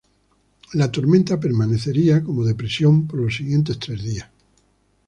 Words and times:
La 0.73 0.91
tormenta 0.91 1.39
permanecería 1.39 2.23
como 2.23 2.43
depresión 2.43 3.05
por 3.05 3.19
los 3.21 3.35
siguientes 3.35 3.77
tres 3.77 4.01
días. 4.03 4.27